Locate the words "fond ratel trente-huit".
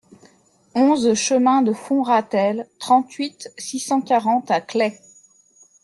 1.73-3.53